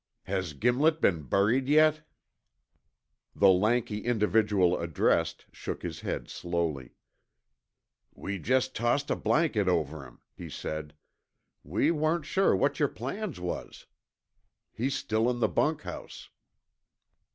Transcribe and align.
"Has 0.23 0.53
Gimlet 0.53 0.99
been 0.99 1.21
buried 1.27 1.67
yet?" 1.69 2.01
The 3.35 3.49
lanky 3.49 3.99
individual 3.99 4.79
addressed 4.79 5.45
shook 5.51 5.83
his 5.83 5.99
head 5.99 6.27
slowly. 6.27 6.95
"We 8.15 8.39
jest 8.39 8.73
tossed 8.75 9.11
a 9.11 9.15
blanket 9.15 9.67
over 9.67 10.03
him," 10.03 10.21
he 10.35 10.49
said. 10.49 10.95
"We 11.63 11.91
warn't 11.91 12.25
shore 12.25 12.55
what 12.55 12.79
yore 12.79 12.89
plans 12.89 13.39
was. 13.39 13.85
He's 14.73 14.95
still 14.95 15.29
in 15.29 15.37
the 15.37 15.47
bunkhouse." 15.47 16.29